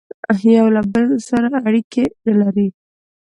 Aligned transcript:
یوه 0.55 0.69
له 0.75 0.81
بل 0.93 1.07
سره 1.29 1.47
اړیکي 1.67 2.03
نه 2.25 2.33
لري 2.41 2.67